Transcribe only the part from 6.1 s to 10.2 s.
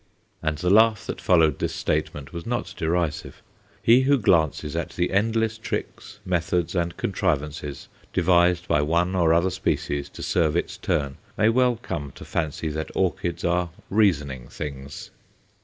methods, and contrivances devised by one or other species